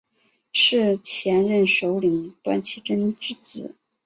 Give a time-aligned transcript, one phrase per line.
[0.51, 3.75] 是前任首领段乞珍之子。